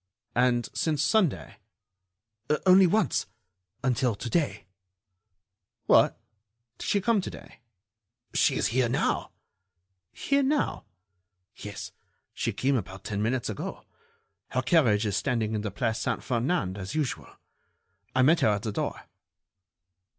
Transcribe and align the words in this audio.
"And 0.33 0.67
since 0.73 1.03
Sunday?" 1.03 1.57
"Only 2.65 2.87
once... 2.87 3.27
until 3.83 4.15
to 4.15 4.29
day." 4.31 4.65
"What! 5.85 6.17
Did 6.79 6.87
she 6.87 7.01
come 7.01 7.21
to 7.21 7.29
day?" 7.29 7.59
"She 8.33 8.55
is 8.55 8.69
here 8.69 8.89
now." 8.89 9.29
"Here 10.11 10.41
now?" 10.41 10.85
"Yes, 11.55 11.91
she 12.33 12.51
came 12.51 12.77
about 12.77 13.03
ten 13.03 13.21
minutes 13.21 13.47
ago. 13.47 13.85
Her 14.49 14.63
carriage 14.63 15.05
is 15.05 15.15
standing 15.15 15.53
in 15.53 15.61
the 15.61 15.69
Place 15.69 15.99
Saint 15.99 16.23
Ferdinand, 16.23 16.79
as 16.79 16.95
usual. 16.95 17.35
I 18.15 18.23
met 18.23 18.39
her 18.39 18.49
at 18.49 18.63
the 18.63 18.71
door." 18.71 19.01